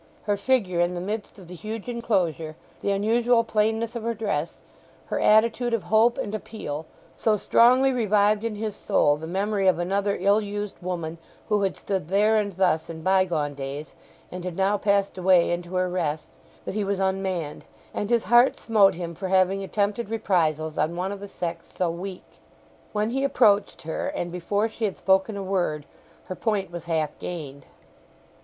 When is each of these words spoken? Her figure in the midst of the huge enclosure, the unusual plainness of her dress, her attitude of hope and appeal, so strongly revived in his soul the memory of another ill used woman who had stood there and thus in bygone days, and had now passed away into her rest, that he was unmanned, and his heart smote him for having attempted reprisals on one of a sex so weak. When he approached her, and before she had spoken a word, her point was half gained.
Her 0.23 0.35
figure 0.35 0.79
in 0.79 0.95
the 0.95 0.99
midst 0.99 1.37
of 1.37 1.47
the 1.47 1.53
huge 1.53 1.87
enclosure, 1.87 2.55
the 2.81 2.89
unusual 2.89 3.43
plainness 3.43 3.95
of 3.95 4.01
her 4.01 4.15
dress, 4.15 4.63
her 5.05 5.19
attitude 5.19 5.75
of 5.75 5.83
hope 5.83 6.17
and 6.17 6.33
appeal, 6.33 6.87
so 7.15 7.37
strongly 7.37 7.93
revived 7.93 8.43
in 8.43 8.55
his 8.55 8.75
soul 8.75 9.15
the 9.15 9.27
memory 9.27 9.67
of 9.67 9.77
another 9.77 10.17
ill 10.19 10.41
used 10.41 10.73
woman 10.81 11.19
who 11.49 11.61
had 11.61 11.75
stood 11.77 12.07
there 12.07 12.35
and 12.37 12.53
thus 12.53 12.89
in 12.89 13.03
bygone 13.03 13.53
days, 13.53 13.93
and 14.31 14.43
had 14.43 14.57
now 14.57 14.75
passed 14.75 15.19
away 15.19 15.51
into 15.51 15.75
her 15.75 15.87
rest, 15.87 16.29
that 16.65 16.73
he 16.73 16.83
was 16.83 16.97
unmanned, 16.99 17.65
and 17.93 18.09
his 18.09 18.23
heart 18.23 18.57
smote 18.57 18.95
him 18.95 19.13
for 19.13 19.27
having 19.27 19.63
attempted 19.63 20.09
reprisals 20.09 20.79
on 20.79 20.95
one 20.95 21.11
of 21.11 21.21
a 21.21 21.27
sex 21.27 21.71
so 21.77 21.91
weak. 21.91 22.39
When 22.91 23.11
he 23.11 23.23
approached 23.23 23.83
her, 23.83 24.07
and 24.07 24.31
before 24.31 24.67
she 24.67 24.85
had 24.85 24.97
spoken 24.97 25.37
a 25.37 25.43
word, 25.43 25.85
her 26.23 26.35
point 26.35 26.71
was 26.71 26.85
half 26.85 27.19
gained. 27.19 27.67